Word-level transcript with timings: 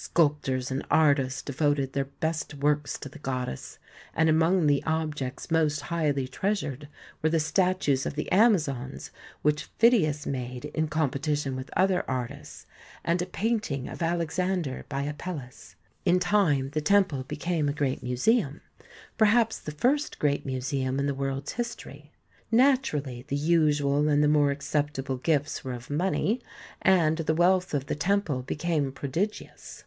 Sculptors 0.00 0.70
and 0.70 0.86
artists 0.92 1.42
de 1.42 1.52
voted 1.52 1.92
their 1.92 2.04
best 2.04 2.54
works 2.54 2.98
to 2.98 3.08
the 3.08 3.18
goddess, 3.18 3.80
and 4.14 4.28
among 4.28 4.66
the 4.68 4.82
objects 4.84 5.50
most 5.50 5.80
highly 5.80 6.28
treasured 6.28 6.86
were 7.20 7.28
the 7.28 7.40
statues 7.40 8.02
n6 8.02 8.02
THE 8.02 8.02
SEVEN 8.02 8.04
WONDERS 8.04 8.06
of 8.06 8.14
the 8.14 8.32
Amazons 8.80 9.10
which 9.42 9.68
Phidias 9.80 10.24
made 10.24 10.66
in 10.66 10.86
competi 10.86 11.36
tion 11.36 11.56
with 11.56 11.68
other 11.76 12.08
artists, 12.08 12.66
and 13.04 13.20
a 13.20 13.26
painting 13.26 13.88
of 13.88 14.00
Alexander 14.00 14.86
by 14.88 15.02
Apelles. 15.02 15.74
In 16.04 16.20
time 16.20 16.70
the 16.74 16.80
temple 16.80 17.24
became 17.24 17.68
a 17.68 17.72
great 17.72 18.00
museum, 18.00 18.60
perhaps 19.16 19.58
the 19.58 19.72
first 19.72 20.20
great 20.20 20.46
museum 20.46 21.00
in 21.00 21.06
the 21.06 21.14
world's 21.14 21.52
history. 21.54 22.12
Naturally 22.52 23.24
the 23.26 23.36
usual 23.36 24.08
and 24.08 24.22
the 24.22 24.28
more 24.28 24.52
acceptable 24.52 25.16
gifts 25.16 25.64
were 25.64 25.74
of 25.74 25.90
money, 25.90 26.40
and 26.80 27.18
the 27.18 27.34
wealth 27.34 27.74
of 27.74 27.86
the 27.86 27.96
temple 27.96 28.42
became 28.42 28.92
prodigious. 28.92 29.84